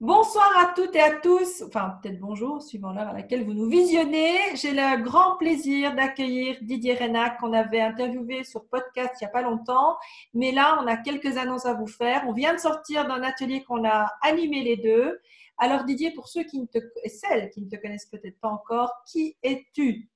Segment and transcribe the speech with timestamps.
[0.00, 3.70] Bonsoir à toutes et à tous, enfin peut-être bonjour, suivant l'heure à laquelle vous nous
[3.70, 4.36] visionnez.
[4.56, 9.30] J'ai le grand plaisir d'accueillir Didier Renac qu'on avait interviewé sur podcast il n'y a
[9.30, 9.96] pas longtemps.
[10.34, 12.24] Mais là, on a quelques annonces à vous faire.
[12.26, 15.20] On vient de sortir d'un atelier qu'on a animé les deux.
[15.58, 18.92] Alors Didier, pour ceux qui ne te, celles qui ne te connaissent peut-être pas encore,
[19.06, 20.10] qui es-tu?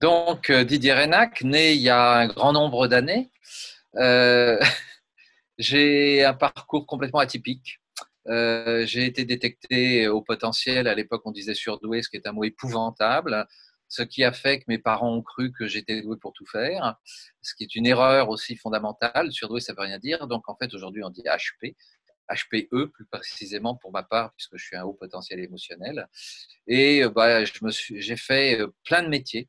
[0.00, 3.30] Donc euh, Didier Renac, né il y a un grand nombre d'années.
[3.94, 4.58] Euh,
[5.56, 7.78] j'ai un parcours complètement atypique.
[8.28, 12.32] Euh, j'ai été détecté au potentiel, à l'époque on disait surdoué, ce qui est un
[12.32, 13.46] mot épouvantable,
[13.88, 16.96] ce qui a fait que mes parents ont cru que j'étais doué pour tout faire,
[17.42, 19.30] ce qui est une erreur aussi fondamentale.
[19.32, 20.26] Surdoué, ça ne veut rien dire.
[20.26, 21.76] Donc en fait, aujourd'hui, on dit HP,
[22.28, 26.08] HPE plus précisément pour ma part, puisque je suis un haut potentiel émotionnel.
[26.66, 29.48] Et euh, bah, j'ai fait euh, plein de métiers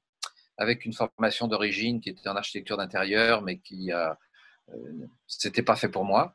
[0.58, 4.18] avec une formation d'origine qui était en architecture d'intérieur, mais qui a
[5.28, 6.34] c'était pas fait pour moi.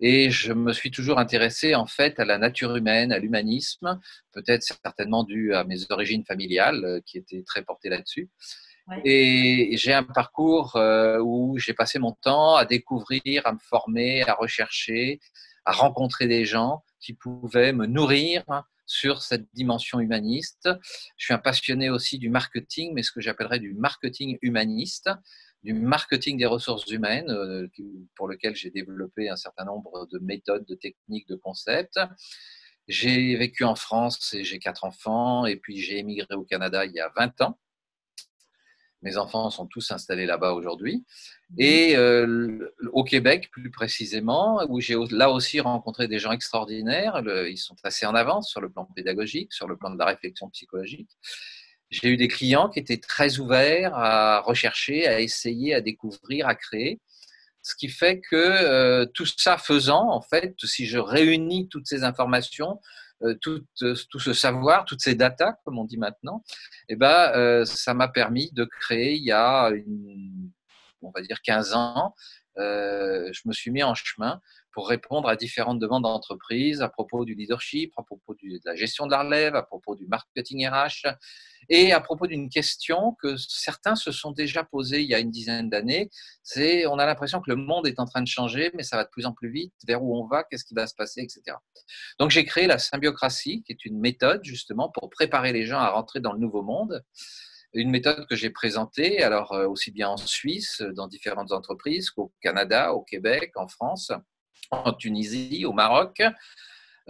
[0.00, 4.00] Et je me suis toujours intéressé en fait à la nature humaine, à l'humanisme,
[4.32, 8.30] peut-être certainement dû à mes origines familiales euh, qui étaient très portées là-dessus.
[9.04, 14.22] Et j'ai un parcours euh, où j'ai passé mon temps à découvrir, à me former,
[14.28, 15.20] à rechercher,
[15.64, 18.44] à rencontrer des gens qui pouvaient me nourrir
[18.86, 20.68] sur cette dimension humaniste.
[21.16, 25.08] Je suis un passionné aussi du marketing, mais ce que j'appellerais du marketing humaniste,
[25.64, 27.66] du marketing des ressources humaines, euh,
[28.14, 31.98] pour lequel j'ai développé un certain nombre de méthodes, de techniques, de concepts.
[32.86, 36.92] J'ai vécu en France et j'ai quatre enfants, et puis j'ai émigré au Canada il
[36.92, 37.58] y a 20 ans.
[39.00, 41.04] Mes enfants sont tous installés là-bas aujourd'hui.
[41.58, 47.22] Et euh, au Québec, plus précisément, où j'ai là aussi rencontré des gens extraordinaires.
[47.48, 50.48] ils sont assez en avance sur le plan pédagogique, sur le plan de la réflexion
[50.50, 51.10] psychologique.
[51.90, 56.54] J'ai eu des clients qui étaient très ouverts à rechercher, à essayer, à découvrir, à
[56.54, 57.00] créer.
[57.62, 62.04] Ce qui fait que euh, tout ça faisant, en fait, si je réunis toutes ces
[62.04, 62.80] informations,
[63.22, 66.44] euh, tout, euh, tout, ce savoir, toutes ces datas, comme on dit maintenant,
[66.88, 69.70] eh ben, ça m'a permis de créer il y a,
[71.00, 72.14] on va dire, 15 ans,
[72.56, 74.40] je me suis mis en chemin
[74.74, 79.06] pour répondre à différentes demandes d'entreprise à propos du leadership, à propos de la gestion
[79.06, 81.14] de la relève, à propos du marketing RH
[81.70, 85.30] et à propos d'une question que certains se sont déjà posées il y a une
[85.30, 86.10] dizaine d'années.
[86.42, 89.04] C'est on a l'impression que le monde est en train de changer, mais ça va
[89.04, 89.72] de plus en plus vite.
[89.86, 91.56] Vers où on va, qu'est-ce qui va se passer, etc.
[92.18, 95.90] Donc j'ai créé la symbiocratie, qui est une méthode justement pour préparer les gens à
[95.90, 97.02] rentrer dans le nouveau monde
[97.74, 102.32] une méthode que j'ai présentée, alors euh, aussi bien en Suisse, dans différentes entreprises, qu'au
[102.40, 104.12] Canada, au Québec, en France,
[104.70, 106.22] en Tunisie, au Maroc,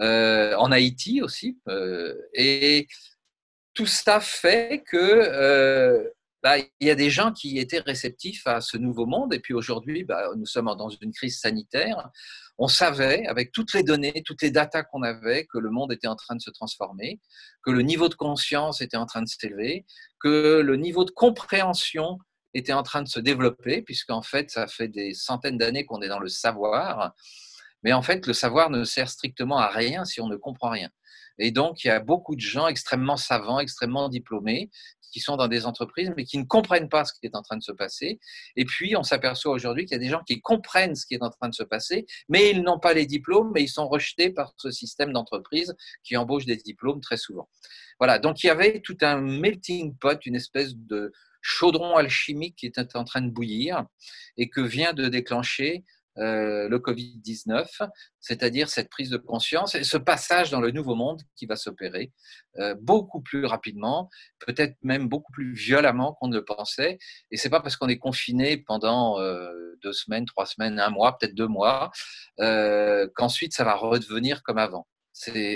[0.01, 1.59] euh, en Haïti aussi.
[1.67, 2.87] Euh, et
[3.73, 6.09] tout ça fait que euh,
[6.43, 9.33] bah, il y a des gens qui étaient réceptifs à ce nouveau monde.
[9.33, 12.09] Et puis aujourd'hui, bah, nous sommes dans une crise sanitaire.
[12.57, 16.07] On savait, avec toutes les données, toutes les datas qu'on avait, que le monde était
[16.07, 17.19] en train de se transformer,
[17.63, 19.85] que le niveau de conscience était en train de s'élever,
[20.19, 22.19] que le niveau de compréhension
[22.55, 26.07] était en train de se développer, puisqu'en fait, ça fait des centaines d'années qu'on est
[26.07, 27.13] dans le savoir.
[27.83, 30.89] Mais en fait, le savoir ne sert strictement à rien si on ne comprend rien.
[31.37, 34.71] Et donc, il y a beaucoup de gens extrêmement savants, extrêmement diplômés,
[35.11, 37.57] qui sont dans des entreprises, mais qui ne comprennent pas ce qui est en train
[37.57, 38.19] de se passer.
[38.55, 41.23] Et puis, on s'aperçoit aujourd'hui qu'il y a des gens qui comprennent ce qui est
[41.23, 44.29] en train de se passer, mais ils n'ont pas les diplômes, mais ils sont rejetés
[44.29, 47.49] par ce système d'entreprise qui embauche des diplômes très souvent.
[47.99, 51.13] Voilà, donc il y avait tout un melting pot, une espèce de
[51.45, 53.85] chaudron alchimique qui était en train de bouillir
[54.35, 55.85] et que vient de déclencher
[56.17, 57.67] euh, le Covid-19,
[58.19, 62.13] c'est-à-dire cette prise de conscience et ce passage dans le nouveau monde qui va s'opérer
[62.57, 66.97] euh, beaucoup plus rapidement, peut-être même beaucoup plus violemment qu'on ne le pensait.
[67.31, 69.51] Et c'est pas parce qu'on est confiné pendant euh,
[69.83, 71.91] deux semaines, trois semaines, un mois, peut-être deux mois,
[72.37, 74.87] qu'ensuite ça va redevenir comme avant.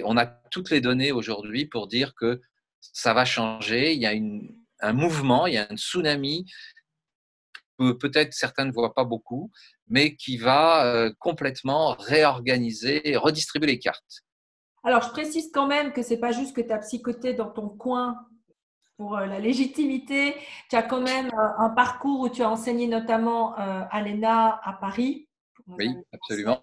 [0.03, 2.41] On a toutes les données aujourd'hui pour dire que
[2.81, 3.94] ça va changer.
[3.94, 6.45] Il y a une, un mouvement, il y a un tsunami
[7.79, 9.51] que peut-être certains ne voient pas beaucoup,
[9.88, 14.23] mais qui va euh, complètement réorganiser et redistribuer les cartes.
[14.84, 17.49] Alors, je précise quand même que ce n'est pas juste que tu as psychoté dans
[17.49, 18.17] ton coin
[18.97, 20.35] pour euh, la légitimité.
[20.70, 24.73] Tu as quand même euh, un parcours où tu as enseigné notamment à l'ENA à
[24.73, 25.28] Paris.
[25.67, 26.61] Oui, absolument.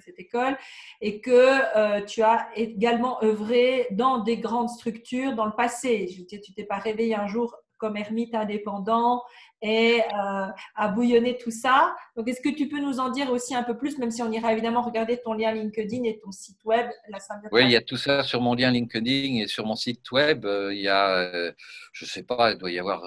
[0.00, 0.56] Cette école
[1.00, 6.08] et que tu as également œuvré dans des grandes structures dans le passé.
[6.08, 9.22] Je tu t'es pas réveillé un jour comme ermite indépendant
[9.64, 10.46] et euh,
[10.76, 11.96] à bouillonner tout ça.
[12.16, 14.30] Donc, est-ce que tu peux nous en dire aussi un peu plus, même si on
[14.30, 17.18] ira évidemment regarder ton lien LinkedIn et ton site web, la
[17.50, 20.44] Oui, il y a tout ça sur mon lien LinkedIn et sur mon site web.
[20.44, 21.52] Euh, il y a, euh,
[21.94, 23.04] je ne sais pas, il doit y avoir,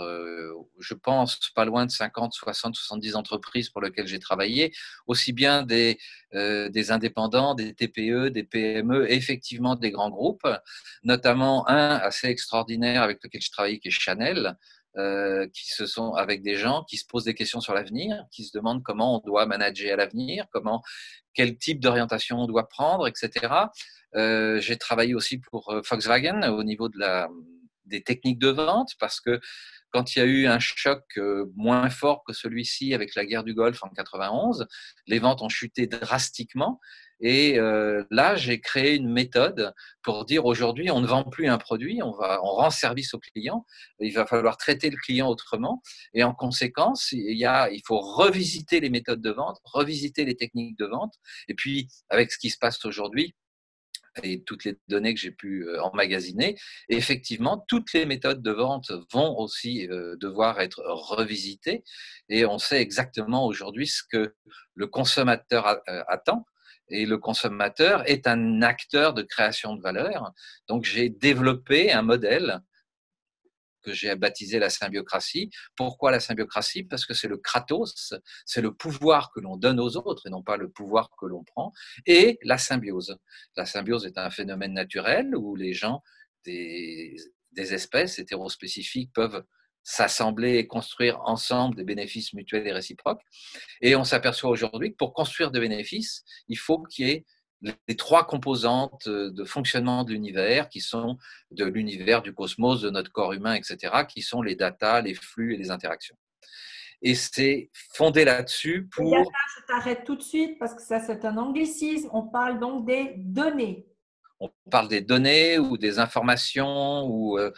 [0.80, 4.74] je pense, pas loin de 50, 60, 70 entreprises pour lesquelles j'ai travaillé,
[5.06, 6.00] aussi bien des,
[6.34, 10.48] des indépendants, des TPE, des PME, et effectivement des grands groupes,
[11.04, 14.58] notamment un assez extraordinaire avec lequel je travaille qui est Chanel.
[14.98, 18.44] Euh, qui se sont avec des gens qui se posent des questions sur l'avenir, qui
[18.44, 20.82] se demandent comment on doit manager à l'avenir, comment,
[21.36, 23.54] quel type d'orientation on doit prendre, etc.
[24.16, 27.30] Euh, j'ai travaillé aussi pour euh, Volkswagen au niveau de la,
[27.86, 29.40] des techniques de vente parce que
[29.92, 31.04] quand il y a eu un choc
[31.56, 34.66] moins fort que celui-ci avec la guerre du Golfe en 91,
[35.06, 36.80] les ventes ont chuté drastiquement
[37.20, 39.74] et euh, là, j'ai créé une méthode
[40.04, 43.20] pour dire aujourd'hui, on ne vend plus un produit, on, va, on rend service au
[43.20, 43.66] client.
[44.00, 45.82] Il va falloir traiter le client autrement.
[46.14, 50.36] Et en conséquence, il, y a, il faut revisiter les méthodes de vente, revisiter les
[50.36, 51.16] techniques de vente.
[51.48, 53.34] Et puis, avec ce qui se passe aujourd'hui,
[54.24, 56.58] et toutes les données que j'ai pu euh, emmagasiner,
[56.90, 61.84] effectivement, toutes les méthodes de vente vont aussi euh, devoir être revisitées.
[62.30, 64.34] Et on sait exactement aujourd'hui ce que
[64.74, 66.46] le consommateur attend
[66.90, 70.34] et le consommateur est un acteur de création de valeur.
[70.68, 72.62] Donc j'ai développé un modèle
[73.88, 75.50] que j'ai baptisé la symbiocratie.
[75.76, 76.84] Pourquoi la symbiocratie?
[76.84, 78.14] Parce que c'est le kratos,
[78.46, 81.44] c'est le pouvoir que l'on donne aux autres et non pas le pouvoir que l'on
[81.44, 81.72] prend,
[82.06, 83.18] et la symbiose.
[83.56, 86.02] La symbiose est un phénomène naturel où les gens
[86.44, 87.16] des,
[87.52, 89.44] des espèces hétérospécifiques peuvent
[89.90, 93.22] s'assembler et construire ensemble des bénéfices mutuels et réciproques.
[93.80, 97.26] Et on s'aperçoit aujourd'hui que pour construire des bénéfices, il faut qu'il y ait
[97.62, 101.18] les trois composantes de fonctionnement de l'univers, qui sont
[101.52, 105.54] de l'univers, du cosmos, de notre corps humain, etc., qui sont les datas, les flux
[105.54, 106.18] et les interactions.
[107.02, 109.16] Et c'est fondé là-dessus pour...
[109.16, 112.10] je t'arrête tout de suite parce que ça, c'est un anglicisme.
[112.12, 113.88] On parle donc des données.
[114.40, 117.52] On parle des données ou des informations, ou euh,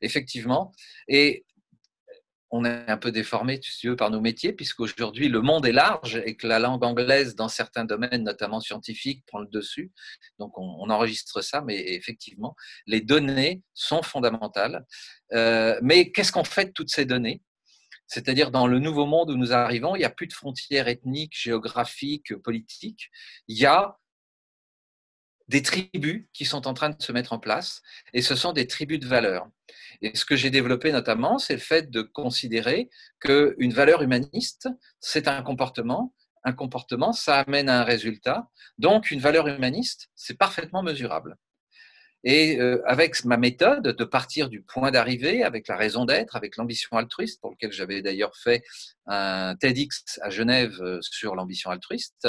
[0.00, 0.72] effectivement.
[1.08, 1.44] Et
[2.50, 6.20] on est un peu déformé, tu veux, par nos métiers, puisqu'aujourd'hui, le monde est large
[6.24, 9.92] et que la langue anglaise, dans certains domaines, notamment scientifiques, prend le dessus.
[10.38, 12.56] Donc, on, enregistre ça, mais effectivement,
[12.86, 14.84] les données sont fondamentales.
[15.32, 17.40] Euh, mais qu'est-ce qu'on fait de toutes ces données?
[18.08, 21.38] C'est-à-dire dans le nouveau monde où nous arrivons, il n'y a plus de frontières ethniques,
[21.38, 23.08] géographiques, politiques.
[23.46, 23.99] Il y a
[25.50, 27.82] des tribus qui sont en train de se mettre en place,
[28.14, 29.48] et ce sont des tribus de valeurs.
[30.00, 32.88] Et ce que j'ai développé notamment, c'est le fait de considérer
[33.18, 34.68] qu'une valeur humaniste,
[35.00, 36.14] c'est un comportement.
[36.44, 38.48] Un comportement, ça amène à un résultat.
[38.78, 41.36] Donc, une valeur humaniste, c'est parfaitement mesurable.
[42.22, 46.56] Et euh, avec ma méthode de partir du point d'arrivée, avec la raison d'être, avec
[46.56, 48.62] l'ambition altruiste, pour lequel j'avais d'ailleurs fait
[49.06, 52.28] un TEDx à Genève euh, sur l'ambition altruiste,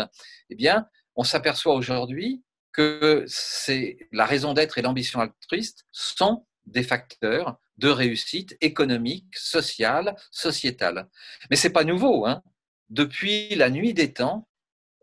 [0.49, 2.41] eh bien, on s'aperçoit aujourd'hui
[2.73, 10.15] que c'est la raison d'être et l'ambition altruiste sont des facteurs de réussite économique, sociale,
[10.29, 11.09] sociétale.
[11.49, 12.25] Mais ce n'est pas nouveau.
[12.25, 12.41] Hein.
[12.89, 14.47] Depuis la nuit des temps,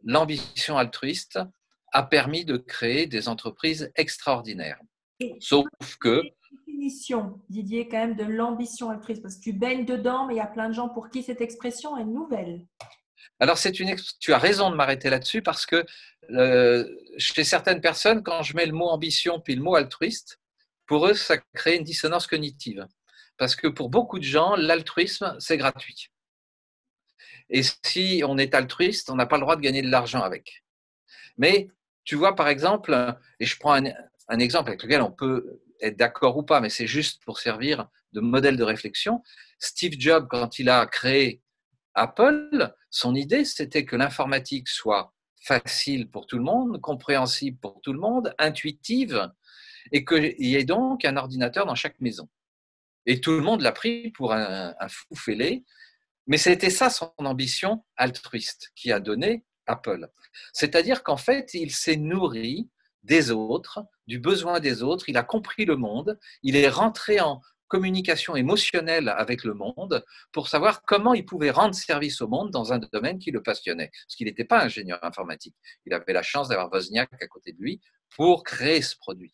[0.05, 1.41] l'ambition altruiste
[1.93, 4.81] a permis de créer des entreprises extraordinaires.
[5.41, 5.67] Sauf
[6.01, 6.23] que...
[6.67, 10.41] Définition, Didier, quand même, de l'ambition altruiste, parce que tu baignes dedans, mais il y
[10.41, 12.67] a plein de gens pour qui cette expression est nouvelle.
[13.41, 15.85] Alors, c'est une, tu as raison de m'arrêter là-dessus parce que
[16.31, 16.85] euh,
[17.19, 20.41] chez certaines personnes, quand je mets le mot ambition puis le mot altruiste,
[20.87, 22.87] pour eux, ça crée une dissonance cognitive.
[23.37, 26.09] Parce que pour beaucoup de gens, l'altruisme, c'est gratuit.
[27.51, 30.65] Et si on est altruiste, on n'a pas le droit de gagner de l'argent avec.
[31.37, 31.69] Mais
[32.05, 33.93] tu vois, par exemple, et je prends un,
[34.29, 37.89] un exemple avec lequel on peut être d'accord ou pas, mais c'est juste pour servir
[38.13, 39.23] de modèle de réflexion.
[39.59, 41.43] Steve Jobs, quand il a créé
[41.99, 47.93] Apple, son idée, c'était que l'informatique soit facile pour tout le monde, compréhensible pour tout
[47.93, 49.31] le monde, intuitive,
[49.93, 52.29] et qu'il y ait donc un ordinateur dans chaque maison.
[53.07, 55.65] Et tout le monde l'a pris pour un, fou fêlé,
[56.27, 60.09] mais c'était ça son ambition altruiste qui a donné Apple.
[60.53, 62.69] C'est-à-dire qu'en fait, il s'est nourri
[63.03, 67.41] des autres, du besoin des autres, il a compris le monde, il est rentré en
[67.69, 72.73] communication émotionnelle avec le monde pour savoir comment il pouvait rendre service au monde dans
[72.73, 73.91] un domaine qui le passionnait.
[74.07, 75.55] Parce qu'il n'était pas ingénieur informatique.
[75.87, 77.81] Il avait la chance d'avoir Wozniak à côté de lui
[78.17, 79.33] pour créer ce produit.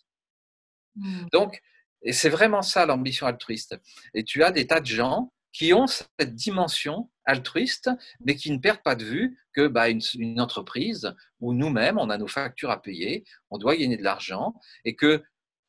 [0.96, 1.26] Hmm.
[1.32, 1.60] Donc,
[2.02, 3.76] et c'est vraiment ça l'ambition altruiste.
[4.12, 7.88] Et tu as des tas de gens qui ont cette dimension altruiste,
[8.20, 12.10] mais qui ne perdent pas de vue que bah, une, une, entreprise où nous-mêmes, on
[12.10, 15.22] a nos factures à payer, on doit gagner de l'argent, et que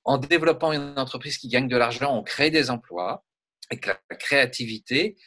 [0.06, 3.26] en développant une entreprise qui gagne de l'argent, on crée des emplois,
[3.72, 5.18] et que la créativité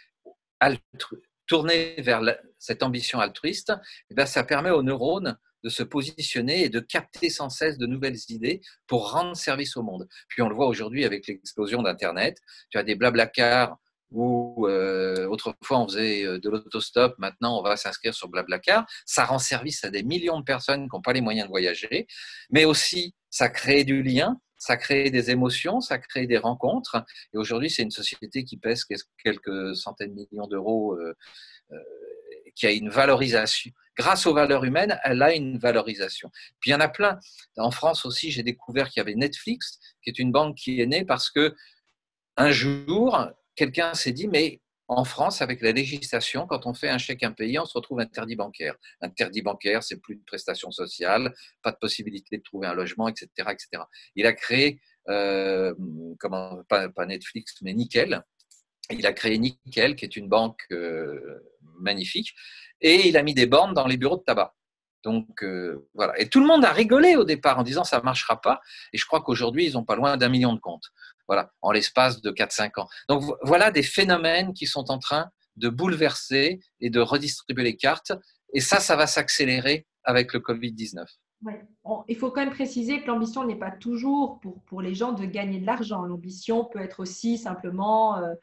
[1.47, 2.23] tournée vers
[2.59, 3.73] cette ambition altruiste,
[4.11, 7.87] eh ben, ça permet aux neurones de se positionner et de capter sans cesse de
[7.87, 10.07] nouvelles idées pour rendre service au monde.
[10.29, 12.39] Puis on le voit aujourd'hui avec l'explosion d'Internet.
[12.71, 13.77] Tu as des blablacars
[14.11, 18.87] où euh, autrefois on faisait euh, de l'autostop, maintenant on va s'inscrire sur Blablacar.
[19.07, 22.07] Ça rend service à des millions de personnes qui n'ont pas les moyens de voyager,
[22.51, 27.05] mais aussi ça crée du lien, ça crée des émotions, ça crée des rencontres.
[27.35, 28.85] Et aujourd'hui, c'est une société qui pèse
[29.23, 31.15] quelques centaines de millions d'euros, euh,
[32.55, 33.71] qui a une valorisation.
[33.97, 36.31] Grâce aux valeurs humaines, elle a une valorisation.
[36.61, 37.19] Puis il y en a plein.
[37.57, 40.87] En France aussi, j'ai découvert qu'il y avait Netflix, qui est une banque qui est
[40.87, 41.55] née parce que
[42.37, 46.97] un jour, quelqu'un s'est dit, mais en France, avec la législation, quand on fait un
[46.97, 48.75] chèque impayé, on se retrouve interdit bancaire.
[49.03, 53.29] Interdit bancaire, c'est plus de prestations sociales, pas de possibilité de trouver un logement, etc.
[53.51, 53.83] etc.
[54.15, 55.75] Il a créé, euh,
[56.19, 58.23] comment, pas, Netflix, mais Nickel.
[58.91, 61.39] Il a créé Nickel, qui est une banque euh,
[61.81, 62.35] magnifique,
[62.81, 64.55] et il a mis des bornes dans les bureaux de tabac.
[65.05, 66.19] Donc euh, voilà.
[66.19, 68.61] Et tout le monde a rigolé au départ en disant ça ne marchera pas.
[68.93, 70.91] Et je crois qu'aujourd'hui, ils n'ont pas loin d'un million de comptes.
[71.29, 72.89] Voilà, en l'espace de 4-5 ans.
[73.09, 78.13] Donc voilà des phénomènes qui sont en train de bouleverser et de redistribuer les cartes.
[78.55, 81.05] Et ça, ça va s'accélérer avec le Covid-19.
[82.09, 85.27] il faut quand même préciser que l'ambition n'est pas toujours pour, pour les gens de
[85.27, 86.03] gagner de l'argent.
[86.03, 88.35] L'ambition peut être aussi simplement euh,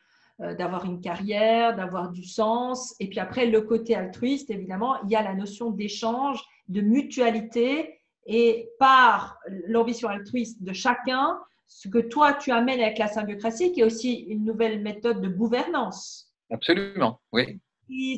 [0.41, 2.93] euh, d'avoir une carrière, d'avoir du sens.
[2.99, 7.99] Et puis après, le côté altruiste, évidemment, il y a la notion d'échange, de mutualité.
[8.27, 13.81] Et par l'ambition altruiste de chacun, ce que toi, tu amènes avec la symbiocratie, qui
[13.81, 16.31] est aussi une nouvelle méthode de gouvernance.
[16.51, 17.59] Absolument, oui.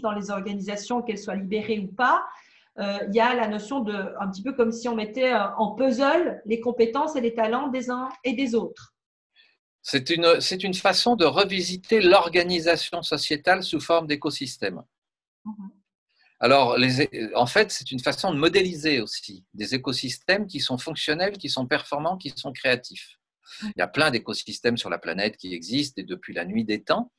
[0.01, 2.25] Dans les organisations, qu'elles soient libérées ou pas,
[2.80, 5.48] euh, il y a la notion de, un petit peu comme si on mettait euh,
[5.58, 8.94] en puzzle les compétences et les talents des uns et des autres.
[9.82, 14.84] C'est une, c'est une façon de revisiter l'organisation sociétale sous forme d'écosystème.
[15.46, 15.72] Mhm.
[16.39, 21.38] Alors, les, en fait, c'est une façon de modéliser aussi des écosystèmes qui sont fonctionnels,
[21.38, 23.17] qui sont performants, qui sont créatifs.
[23.63, 26.84] Il y a plein d'écosystèmes sur la planète qui existent et depuis la nuit des
[26.84, 27.12] temps.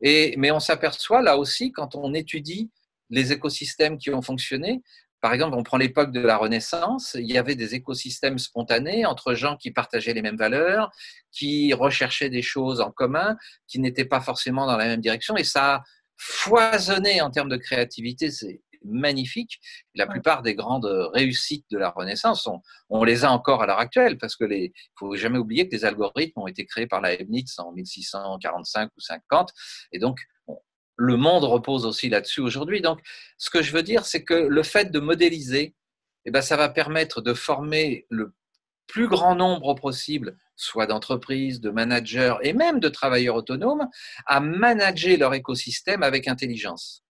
[0.00, 2.70] Et, mais on s'aperçoit là aussi, quand on étudie
[3.10, 4.82] les écosystèmes qui ont fonctionné,
[5.20, 9.34] par exemple, on prend l'époque de la Renaissance, il y avait des écosystèmes spontanés entre
[9.34, 10.90] gens qui partageaient les mêmes valeurs,
[11.30, 15.44] qui recherchaient des choses en commun, qui n'étaient pas forcément dans la même direction, et
[15.44, 15.82] ça a
[16.16, 18.30] foisonné en termes de créativité.
[18.84, 19.60] Magnifique.
[19.94, 22.48] La plupart des grandes réussites de la Renaissance,
[22.88, 25.84] on, les a encore à l'heure actuelle, parce que les, faut jamais oublier que les
[25.84, 29.52] algorithmes ont été créés par la Leibniz en 1645 ou 50,
[29.92, 30.20] et donc
[30.96, 32.82] le monde repose aussi là-dessus aujourd'hui.
[32.82, 33.00] Donc,
[33.38, 35.74] ce que je veux dire, c'est que le fait de modéliser,
[36.26, 38.34] eh ben, ça va permettre de former le
[38.86, 43.88] plus grand nombre possible, soit d'entreprises, de managers et même de travailleurs autonomes,
[44.26, 47.02] à manager leur écosystème avec intelligence.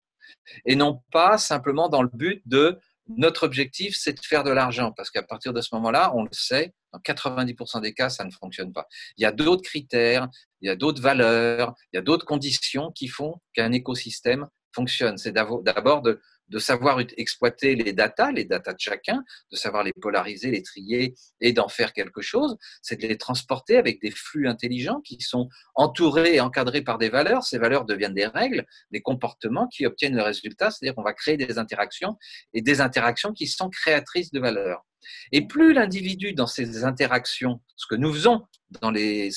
[0.67, 2.79] Et non pas simplement dans le but de
[3.17, 6.31] notre objectif, c'est de faire de l'argent, parce qu'à partir de ce moment-là, on le
[6.33, 8.87] sait, dans 90% des cas, ça ne fonctionne pas.
[9.17, 10.29] Il y a d'autres critères,
[10.61, 15.19] il y a d'autres valeurs, il y a d'autres conditions qui font qu'un écosystème fonctionne.
[15.19, 16.21] C'est d'abord de,
[16.51, 21.15] de, savoir exploiter les datas, les datas de chacun, de savoir les polariser, les trier
[21.41, 22.57] et d'en faire quelque chose.
[22.83, 27.09] C'est de les transporter avec des flux intelligents qui sont entourés et encadrés par des
[27.09, 27.45] valeurs.
[27.45, 31.37] Ces valeurs deviennent des règles, des comportements qui obtiennent le résultat, c'est-à-dire qu'on va créer
[31.37, 32.17] des interactions
[32.55, 34.85] et des interactions qui sont créatrices de valeurs.
[35.33, 38.43] Et plus l'individu dans ces interactions, ce que nous faisons
[38.83, 39.31] dans les,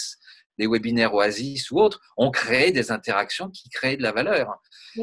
[0.58, 4.62] les webinaires Oasis ou autres, on crée des interactions qui créent de la valeur.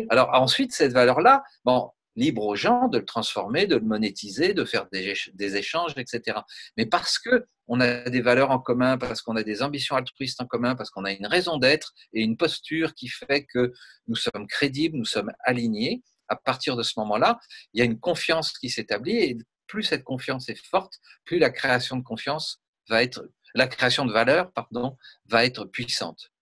[0.09, 4.65] Alors ensuite, cette valeur-là, bon, libre aux gens de le transformer, de le monétiser, de
[4.65, 6.39] faire des, des échanges, etc.
[6.77, 10.41] Mais parce que on a des valeurs en commun, parce qu'on a des ambitions altruistes
[10.41, 13.73] en commun, parce qu'on a une raison d'être et une posture qui fait que
[14.09, 17.39] nous sommes crédibles, nous sommes alignés, à partir de ce moment-là,
[17.73, 21.51] il y a une confiance qui s'établit et plus cette confiance est forte, plus la
[21.51, 24.97] création de confiance va être, la création de valeur, pardon,
[25.27, 26.33] va être puissante.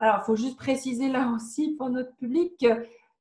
[0.00, 2.66] Alors, il faut juste préciser là aussi pour notre public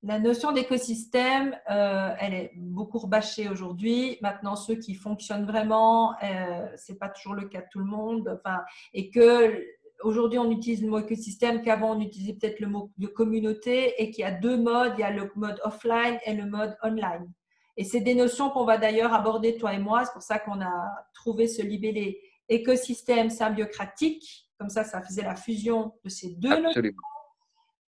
[0.03, 4.17] la notion d'écosystème, euh, elle est beaucoup rebâchée aujourd'hui.
[4.21, 7.85] Maintenant, ceux qui fonctionnent vraiment, euh, ce n'est pas toujours le cas de tout le
[7.85, 8.27] monde.
[8.39, 8.61] Enfin,
[8.93, 9.63] et que
[10.03, 14.09] aujourd'hui, on utilise le mot écosystème qu'avant, on utilisait peut-être le mot de communauté et
[14.09, 14.93] qu'il y a deux modes.
[14.97, 17.31] Il y a le mode offline et le mode online.
[17.77, 20.03] Et c'est des notions qu'on va d'ailleurs aborder, toi et moi.
[20.05, 24.49] C'est pour ça qu'on a trouvé ce libellé écosystème symbiocratique.
[24.57, 26.81] Comme ça, ça faisait la fusion de ces deux notions.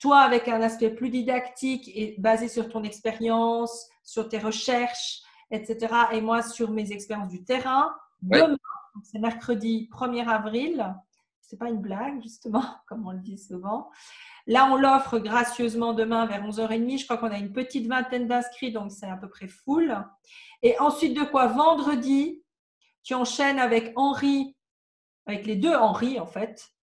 [0.04, 5.94] Toi, avec un aspect plus didactique et basé sur ton expérience, sur tes recherches, etc.
[6.12, 7.96] Et moi, sur mes expériences du terrain.
[8.22, 8.58] Demain,
[9.02, 10.94] c'est mercredi 1er avril,
[11.40, 13.92] c'est pas une blague, justement, comme on le dit souvent.
[14.46, 17.00] Là, on l'offre gracieusement demain vers 11h30.
[17.00, 19.98] Je crois qu'on a une petite vingtaine d'inscrits, donc c'est à peu près full.
[20.64, 22.44] Et ensuite de quoi Vendredi,
[23.04, 24.58] tu enchaînes avec Henri,
[25.28, 26.74] avec les deux Henri en fait.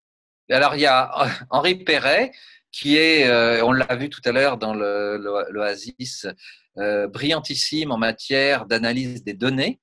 [0.49, 2.33] Alors, il y a Henri Perret,
[2.73, 6.27] qui est, euh, on l'a vu tout à l'heure dans l'Oasis,
[6.79, 9.81] euh, brillantissime en matière d'analyse des données.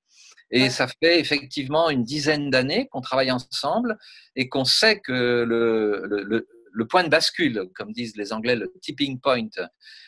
[0.50, 3.98] Et ça fait effectivement une dizaine d'années qu'on travaille ensemble
[4.34, 5.12] et qu'on sait que
[5.46, 9.46] le, le, le, point de bascule, comme disent les Anglais, le tipping point,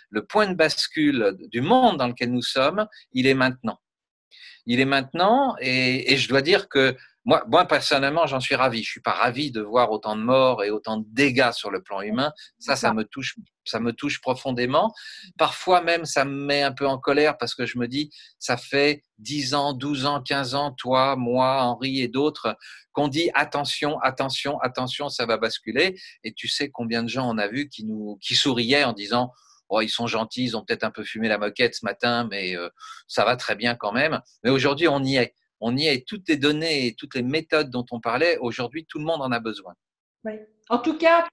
[0.08, 3.78] le point de bascule du monde dans lequel nous sommes, il est maintenant.
[4.64, 6.96] Il est maintenant et, et je dois dire que
[7.26, 8.82] moi, moi, personnellement, j'en suis ravi.
[8.82, 11.82] Je suis pas ravi de voir autant de morts et autant de dégâts sur le
[11.82, 12.32] plan humain.
[12.58, 14.94] Ça, ça me touche, ça me touche profondément.
[15.36, 18.56] Parfois même, ça me met un peu en colère parce que je me dis, ça
[18.56, 22.56] fait 10 ans, 12 ans, 15 ans, toi, moi, Henri et d'autres,
[22.92, 26.00] qu'on dit attention, attention, attention, ça va basculer.
[26.24, 29.30] Et tu sais combien de gens on a vu qui nous, qui souriaient en disant,
[29.72, 32.56] Oh, ils sont gentils, ils ont peut-être un peu fumé la moquette ce matin, mais
[32.56, 32.68] euh,
[33.06, 34.20] ça va très bien quand même.
[34.42, 36.06] Mais aujourd'hui, on y est on y est.
[36.06, 39.30] Toutes les données et toutes les méthodes dont on parlait, aujourd'hui, tout le monde en
[39.30, 39.74] a besoin.
[40.24, 40.32] Oui.
[40.68, 41.26] En tout cas,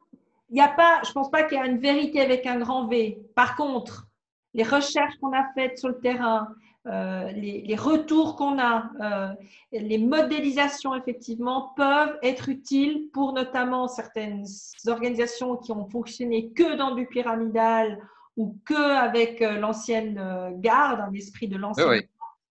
[0.50, 2.58] il n'y a pas, je ne pense pas qu'il y a une vérité avec un
[2.60, 3.20] grand V.
[3.36, 4.08] Par contre,
[4.54, 6.50] les recherches qu'on a faites sur le terrain,
[6.88, 9.34] euh, les, retours qu'on a, euh,
[9.74, 14.46] les modélisations effectivement peuvent être utiles pour notamment certaines
[14.88, 18.00] organisations qui ont fonctionné que dans du pyramidal
[18.38, 20.22] ou que avec euh, l'ancienne
[20.60, 22.08] garde, un esprit de l'ancienne oui,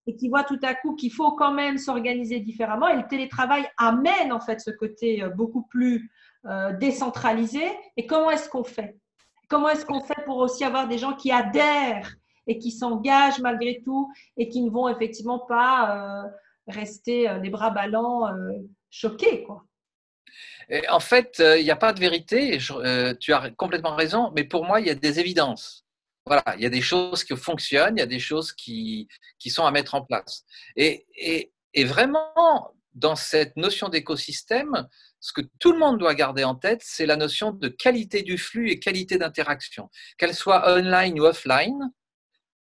[0.07, 2.87] et qui voit tout à coup qu'il faut quand même s'organiser différemment.
[2.87, 6.09] Et le télétravail amène en fait ce côté euh, beaucoup plus
[6.45, 7.63] euh, décentralisé.
[7.97, 8.97] Et comment est-ce qu'on fait?
[9.49, 12.15] Comment est-ce qu'on fait pour aussi avoir des gens qui adhèrent
[12.47, 16.29] et qui s'engagent malgré tout et qui ne vont effectivement pas euh,
[16.67, 18.27] rester les bras ballants,
[18.89, 19.63] choqués quoi?
[20.89, 22.57] En fait, il n'y a pas de vérité,
[23.21, 25.86] tu as complètement raison, mais pour moi, il y a des évidences.
[26.27, 29.07] Voilà, il y a des choses qui fonctionnent, il y a des choses qui,
[29.39, 30.43] qui sont à mettre en place.
[30.75, 34.87] Et, et, et vraiment, dans cette notion d'écosystème,
[35.19, 38.37] ce que tout le monde doit garder en tête, c'est la notion de qualité du
[38.37, 39.89] flux et qualité d'interaction.
[40.17, 41.91] Qu'elle soit online ou offline,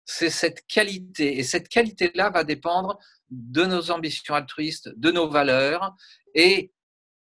[0.06, 1.38] c'est cette qualité.
[1.38, 2.98] Et cette qualité-là va dépendre
[3.30, 5.96] de nos ambitions altruistes, de nos valeurs
[6.34, 6.72] et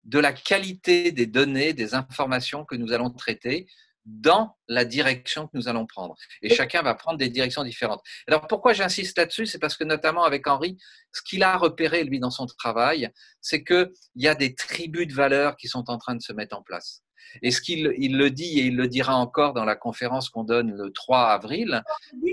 [0.04, 3.66] de la qualité des données, des informations que nous allons traiter
[4.08, 6.16] dans la direction que nous allons prendre.
[6.42, 8.02] Et chacun va prendre des directions différentes.
[8.26, 9.46] Alors pourquoi j'insiste là-dessus?
[9.46, 10.78] C'est parce que notamment avec Henri,
[11.12, 15.12] ce qu'il a repéré, lui, dans son travail, c'est qu'il y a des tribus de
[15.12, 17.02] valeurs qui sont en train de se mettre en place.
[17.42, 20.44] Et ce qu'il il le dit, et il le dira encore dans la conférence qu'on
[20.44, 21.82] donne le 3 avril.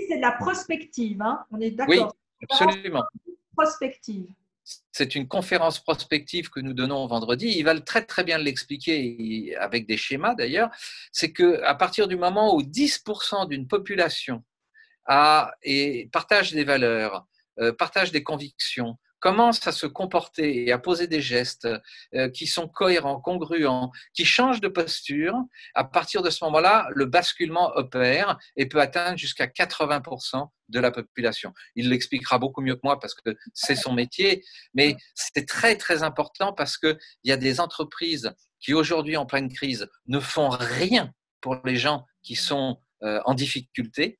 [0.08, 1.94] C'est de la prospective, hein on est d'accord.
[1.94, 3.04] Oui, absolument.
[3.54, 4.26] Prospective
[4.90, 7.54] c'est une conférence prospective que nous donnons vendredi.
[7.56, 10.70] Il va très très bien l'expliquer avec des schémas d'ailleurs.
[11.12, 14.42] C'est que à partir du moment où 10% d'une population
[16.12, 17.26] partage des valeurs,
[17.60, 21.68] euh, partage des convictions, commence à se comporter et à poser des gestes
[22.14, 25.34] euh, qui sont cohérents, congruents, qui changent de posture,
[25.74, 30.90] à partir de ce moment-là, le basculement opère et peut atteindre jusqu'à 80% de la
[30.90, 31.52] population.
[31.74, 36.02] Il l'expliquera beaucoup mieux que moi parce que c'est son métier, mais c'est très très
[36.02, 41.12] important parce qu'il y a des entreprises qui aujourd'hui en pleine crise ne font rien
[41.40, 44.18] pour les gens qui sont euh, en difficulté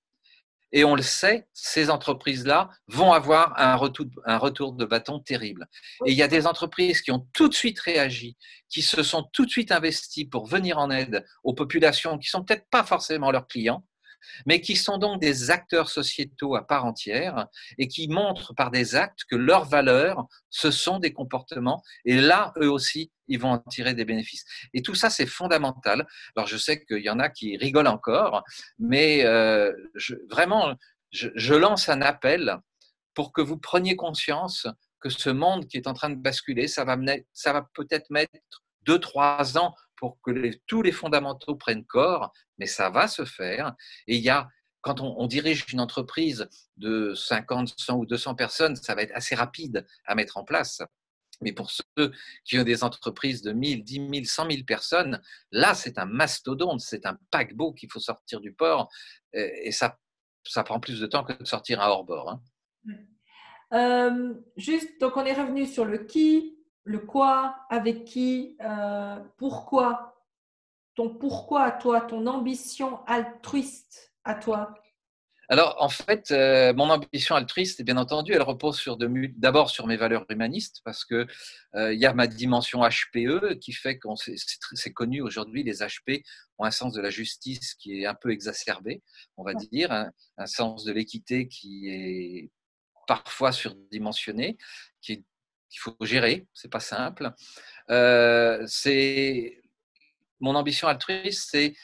[0.72, 5.68] et on le sait, ces entreprises-là vont avoir un retour, de bâton terrible.
[6.04, 8.36] Et il y a des entreprises qui ont tout de suite réagi,
[8.68, 12.44] qui se sont tout de suite investies pour venir en aide aux populations qui sont
[12.44, 13.84] peut-être pas forcément leurs clients,
[14.46, 17.46] mais qui sont donc des acteurs sociétaux à part entière
[17.78, 21.82] et qui montrent par des actes que leurs valeurs, ce sont des comportements.
[22.04, 24.44] Et là, eux aussi, ils vont en tirer des bénéfices.
[24.72, 26.06] Et tout ça, c'est fondamental.
[26.36, 28.44] Alors, je sais qu'il y en a qui rigolent encore,
[28.78, 29.72] mais euh,
[30.30, 30.74] vraiment,
[31.10, 32.58] je, lance un appel
[33.14, 34.66] pour que vous preniez conscience
[35.00, 36.96] que ce monde qui est en train de basculer, ça va,
[37.74, 38.32] peut-être mettre
[38.82, 43.74] deux, trois ans pour que tous les fondamentaux prennent corps, mais ça va se faire.
[44.06, 44.48] Et il y a,
[44.82, 49.34] quand on, dirige une entreprise de 50, 100 ou 200 personnes, ça va être assez
[49.34, 50.80] rapide à mettre en place.
[51.40, 52.12] Mais pour ceux
[52.44, 56.80] qui ont des entreprises de 1000, 10 000, 100 000 personnes, là, c'est un mastodonte,
[56.80, 58.88] c'est un paquebot qu'il faut sortir du port.
[59.32, 59.98] Et ça,
[60.64, 62.30] prend plus de temps que de sortir un hors-bord.
[62.30, 62.42] Hein.
[63.72, 66.55] Euh, juste, donc on est revenu sur le qui,
[66.86, 70.14] le quoi, avec qui, euh, pourquoi,
[70.94, 74.72] ton pourquoi à toi, ton ambition altruiste à toi.
[75.48, 79.96] alors, en fait, euh, mon ambition altruiste, bien entendu, elle repose sur d'abord sur mes
[79.96, 81.26] valeurs humanistes, parce que
[81.74, 84.08] euh, y a ma dimension HPE qui fait que
[84.74, 86.22] c'est connu aujourd'hui, les HP
[86.58, 89.02] ont un sens de la justice qui est un peu exacerbé,
[89.36, 92.50] on va dire, un, sens de l'équité qui est
[93.06, 94.56] parfois surdimensionné,
[95.68, 97.32] qu'il faut gérer, c'est pas simple.
[97.90, 98.66] Euh,
[100.40, 101.74] mon ambition altruiste, c'est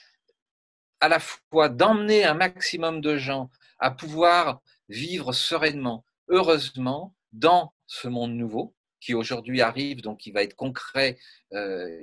[1.01, 8.09] à la fois d'emmener un maximum de gens à pouvoir vivre sereinement, heureusement, dans ce
[8.09, 11.19] monde nouveau qui aujourd'hui arrive, donc qui va être concret.
[11.53, 12.01] Euh,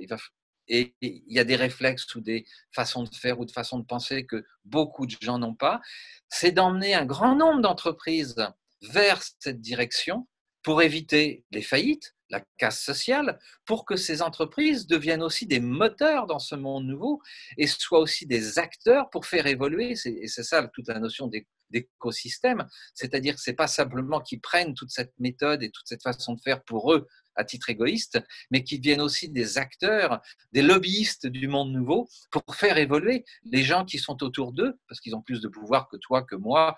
[0.68, 3.86] et il y a des réflexes ou des façons de faire ou de façons de
[3.86, 5.80] penser que beaucoup de gens n'ont pas.
[6.28, 8.36] C'est d'emmener un grand nombre d'entreprises
[8.82, 10.28] vers cette direction
[10.62, 16.26] pour éviter les faillites, la casse sociale, pour que ces entreprises deviennent aussi des moteurs
[16.26, 17.20] dans ce monde nouveau
[17.56, 19.94] et soient aussi des acteurs pour faire évoluer.
[20.04, 21.28] Et c'est ça toute la notion
[21.70, 22.66] d'écosystème.
[22.94, 26.34] C'est-à-dire que ce n'est pas simplement qu'ils prennent toute cette méthode et toute cette façon
[26.34, 28.20] de faire pour eux à titre égoïste,
[28.50, 30.20] mais qu'ils deviennent aussi des acteurs,
[30.52, 35.00] des lobbyistes du monde nouveau pour faire évoluer les gens qui sont autour d'eux, parce
[35.00, 36.76] qu'ils ont plus de pouvoir que toi, que moi,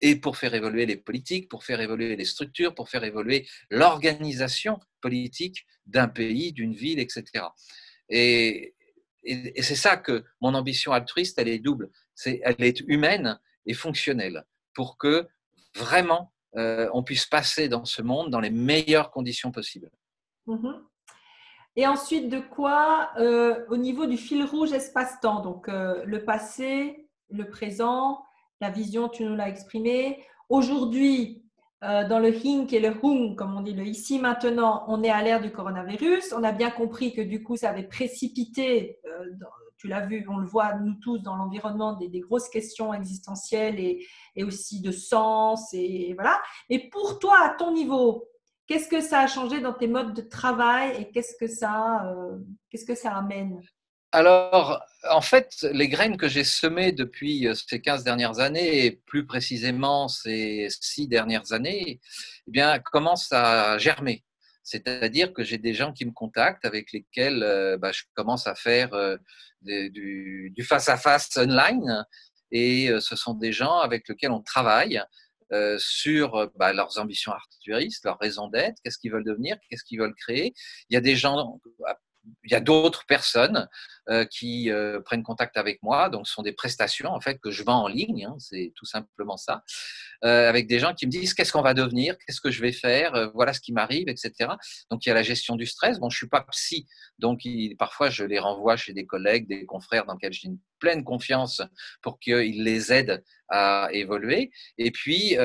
[0.00, 4.78] et pour faire évoluer les politiques, pour faire évoluer les structures, pour faire évoluer l'organisation
[5.00, 7.46] politique d'un pays, d'une ville, etc.
[8.08, 8.74] Et,
[9.60, 11.90] c'est ça que mon ambition altruiste, elle est double.
[12.14, 15.28] C'est, elle est humaine et fonctionnelle pour que
[15.74, 19.90] vraiment euh, on puisse passer dans ce monde dans les meilleures conditions possibles.
[20.46, 20.82] Mm-hmm.
[21.76, 27.08] Et ensuite, de quoi, euh, au niveau du fil rouge espace-temps, donc euh, le passé,
[27.30, 28.24] le présent,
[28.60, 30.24] la vision, tu nous l'as exprimé.
[30.48, 31.42] Aujourd'hui,
[31.84, 35.10] euh, dans le hink et le hung, comme on dit le ici maintenant, on est
[35.10, 36.32] à l'ère du coronavirus.
[36.36, 39.26] On a bien compris que du coup, ça avait précipité, euh,
[39.76, 44.44] tu l'as vu, on le voit nous tous dans l'environnement, des, grosses questions existentielles et,
[44.44, 45.72] aussi de sens.
[45.72, 46.40] Et voilà.
[46.68, 48.24] Et pour toi, à ton niveau,
[48.66, 52.38] qu'est-ce que ça a changé dans tes modes de travail et qu'est-ce que ça, euh,
[52.70, 53.60] qu'est-ce que ça amène?
[54.12, 58.92] Alors, en fait, les graines que j'ai semées depuis euh, ces 15 dernières années, et
[58.92, 62.00] plus précisément ces six dernières années,
[62.46, 64.24] eh bien, commencent à germer.
[64.62, 68.54] C'est-à-dire que j'ai des gens qui me contactent avec lesquels euh, bah, je commence à
[68.54, 69.16] faire euh,
[69.62, 72.06] du face-à-face online.
[72.50, 75.02] Et ce sont des gens avec lesquels on travaille
[75.76, 80.14] sur bah, leurs ambitions arturistes, leurs raisons d'être, qu'est-ce qu'ils veulent devenir, qu'est-ce qu'ils veulent
[80.14, 80.54] créer.
[80.88, 81.60] Il y a des gens
[82.44, 83.68] il y a d'autres personnes
[84.08, 87.50] euh, qui euh, prennent contact avec moi, donc ce sont des prestations en fait que
[87.50, 89.62] je vends en ligne, hein, c'est tout simplement ça,
[90.24, 92.72] euh, avec des gens qui me disent qu'est-ce qu'on va devenir, qu'est-ce que je vais
[92.72, 94.32] faire, voilà ce qui m'arrive, etc.
[94.90, 95.98] Donc il y a la gestion du stress.
[95.98, 96.86] Bon, je suis pas psy,
[97.18, 97.40] donc
[97.78, 101.62] parfois je les renvoie chez des collègues, des confrères dans lesquels j'ai une pleine confiance
[102.02, 104.50] pour qu'ils les aident à évoluer.
[104.78, 105.36] Et puis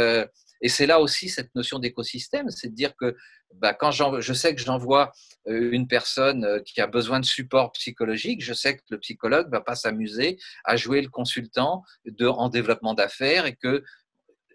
[0.64, 3.18] et c'est là aussi cette notion d'écosystème, c'est de dire que
[3.60, 5.12] bah, quand je sais que j'envoie
[5.48, 9.48] euh, une personne euh, qui a besoin de support psychologique, je sais que le psychologue
[9.48, 13.84] ne va pas s'amuser à jouer le consultant de, en développement d'affaires et que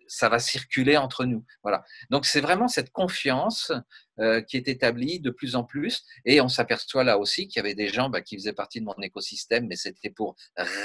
[0.08, 1.44] ça va circuler entre nous.
[1.62, 1.84] Voilà.
[2.10, 3.72] Donc c'est vraiment cette confiance
[4.18, 7.60] euh, qui est établie de plus en plus, et on s'aperçoit là aussi qu'il y
[7.60, 10.34] avait des gens bah, qui faisaient partie de mon écosystème, mais c'était pour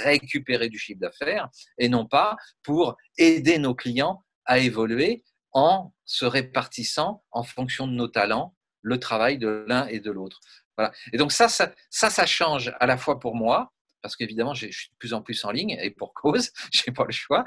[0.04, 1.47] récupérer du chiffre d'affaires
[1.78, 5.23] et non pas pour aider nos clients à évoluer
[5.54, 10.39] en se répartissant en fonction de nos talents le travail de l'un et de l'autre.
[10.78, 10.92] Voilà.
[11.12, 14.96] Et donc ça, ça, change à la fois pour moi, parce qu'évidemment, je suis de
[14.98, 17.46] plus en plus en ligne et pour cause, je n'ai pas le choix.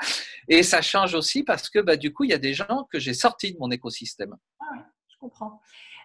[0.49, 2.99] Et ça change aussi parce que bah, du coup, il y a des gens que
[2.99, 4.35] j'ai sortis de mon écosystème.
[4.61, 4.65] Ah
[5.09, 5.61] je comprends.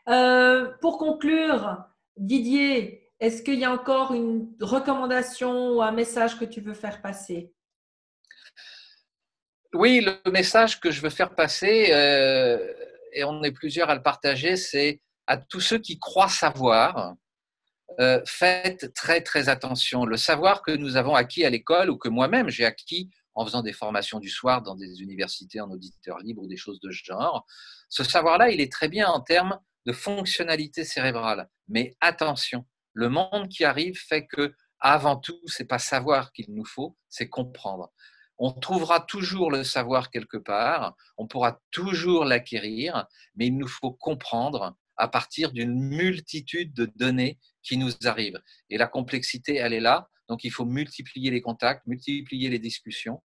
[0.09, 1.77] Euh, pour conclure,
[2.17, 7.01] Didier, est-ce qu'il y a encore une recommandation ou un message que tu veux faire
[7.01, 7.53] passer?
[9.73, 12.73] Oui, le message que je veux faire passer, euh,
[13.13, 17.15] et on est plusieurs à le partager, c'est à tous ceux qui croient savoir,
[17.99, 20.05] euh, faites très très attention.
[20.05, 23.61] Le savoir que nous avons acquis à l'école ou que moi-même j'ai acquis en faisant
[23.61, 27.03] des formations du soir dans des universités en auditeur libre ou des choses de ce
[27.03, 27.45] genre,
[27.89, 31.49] ce savoir-là, il est très bien en termes de fonctionnalité cérébrale.
[31.67, 36.65] Mais attention, le monde qui arrive fait que avant tout, c'est pas savoir qu'il nous
[36.65, 37.91] faut, c'est comprendre.
[38.37, 43.91] On trouvera toujours le savoir quelque part, on pourra toujours l'acquérir, mais il nous faut
[43.91, 48.41] comprendre à partir d'une multitude de données qui nous arrivent.
[48.69, 50.07] Et la complexité, elle est là.
[50.27, 53.21] Donc, il faut multiplier les contacts, multiplier les discussions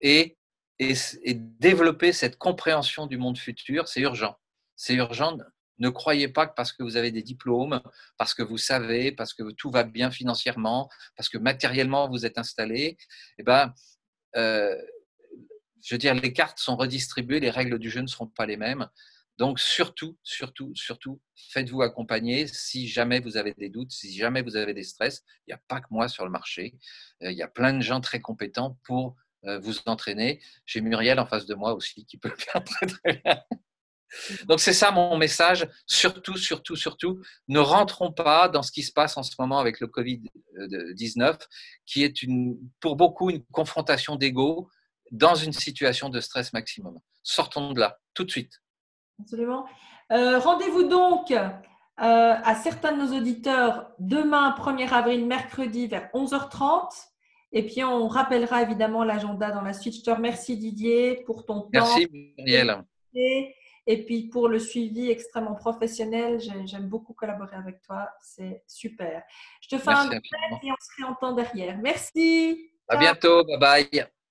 [0.00, 0.36] et,
[0.78, 0.94] et,
[1.34, 3.88] développer cette compréhension du monde futur.
[3.88, 4.36] C'est urgent.
[4.76, 5.38] C'est urgent.
[5.78, 7.80] Ne croyez pas que parce que vous avez des diplômes,
[8.18, 12.36] parce que vous savez, parce que tout va bien financièrement, parce que matériellement vous êtes
[12.36, 12.98] installé,
[13.38, 13.72] eh ben,
[14.36, 14.76] euh,
[15.82, 18.56] je veux dire, les cartes sont redistribuées, les règles du jeu ne seront pas les
[18.56, 18.88] mêmes.
[19.38, 21.20] Donc, surtout, surtout, surtout,
[21.52, 25.24] faites-vous accompagner si jamais vous avez des doutes, si jamais vous avez des stress.
[25.46, 26.76] Il n'y a pas que moi sur le marché.
[27.22, 30.40] Euh, il y a plein de gens très compétents pour euh, vous entraîner.
[30.66, 33.42] J'ai Muriel en face de moi aussi qui peut le faire très, très bien.
[34.46, 35.68] Donc, c'est ça mon message.
[35.86, 39.80] Surtout, surtout, surtout, ne rentrons pas dans ce qui se passe en ce moment avec
[39.80, 41.38] le Covid-19,
[41.86, 44.68] qui est une, pour beaucoup une confrontation d'ego
[45.10, 46.98] dans une situation de stress maximum.
[47.22, 48.62] Sortons de là, tout de suite.
[49.20, 49.66] Absolument.
[50.10, 51.48] Euh, rendez-vous donc euh,
[51.96, 56.88] à certains de nos auditeurs demain, 1er avril, mercredi, vers 11h30.
[57.52, 59.94] Et puis, on rappellera évidemment l'agenda dans la suite.
[59.96, 61.68] Je te remercie, Didier, pour ton temps.
[61.72, 62.08] Merci.
[63.14, 63.54] Et
[63.86, 68.08] puis, pour le suivi extrêmement professionnel, j'aime beaucoup collaborer avec toi.
[68.20, 69.22] C'est super.
[69.60, 71.78] Je te fais un un et on se réentend derrière.
[71.78, 72.70] Merci.
[72.88, 73.44] À bientôt.
[73.44, 74.06] Bye bye.